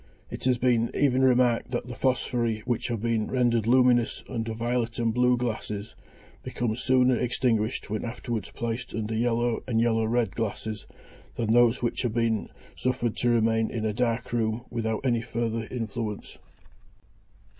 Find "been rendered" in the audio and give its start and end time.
3.03-3.67